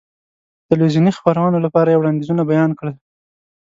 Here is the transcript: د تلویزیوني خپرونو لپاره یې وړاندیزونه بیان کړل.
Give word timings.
د 0.63 0.63
تلویزیوني 0.69 1.11
خپرونو 1.17 1.57
لپاره 1.65 1.89
یې 1.89 1.99
وړاندیزونه 1.99 2.43
بیان 2.51 2.71
کړل. 2.79 2.95